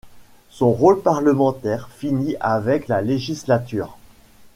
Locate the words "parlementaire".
1.03-1.87